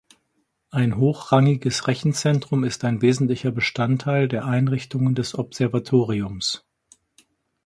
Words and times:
Ein 0.71 0.97
hochrangiges 0.97 1.85
Rechenzentrum 1.87 2.63
ist 2.63 2.85
ein 2.85 3.03
wesentlicher 3.03 3.51
Bestandteil 3.51 4.27
der 4.27 4.45
Einrichtungen 4.45 5.13
des 5.13 5.37
Observatoriums. 5.37 6.65